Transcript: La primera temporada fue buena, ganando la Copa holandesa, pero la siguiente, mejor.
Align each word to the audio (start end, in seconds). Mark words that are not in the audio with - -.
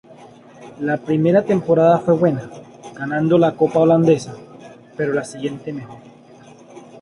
La 0.79 0.97
primera 0.97 1.45
temporada 1.45 1.99
fue 1.99 2.15
buena, 2.15 2.49
ganando 2.95 3.37
la 3.37 3.55
Copa 3.55 3.77
holandesa, 3.81 4.33
pero 4.97 5.13
la 5.13 5.23
siguiente, 5.23 5.71
mejor. 5.71 5.99